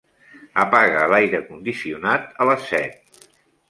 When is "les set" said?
2.53-3.27